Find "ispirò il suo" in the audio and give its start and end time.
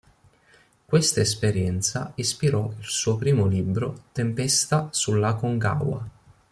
2.15-3.17